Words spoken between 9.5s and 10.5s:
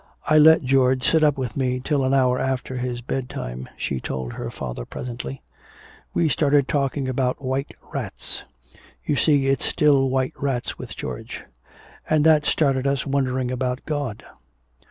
still white